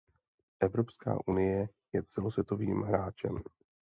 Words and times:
Evropská 0.59 1.27
unie 1.27 1.69
je 1.93 2.03
celosvětovým 2.03 2.81
hráčem. 2.81 3.37